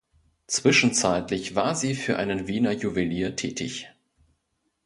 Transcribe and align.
Zwischenzeitlich 0.47 1.53
war 1.53 1.75
sie 1.75 1.93
für 1.93 2.17
einen 2.17 2.47
Wiener 2.47 2.71
Juwelier 2.71 3.35
tätig. 3.35 3.91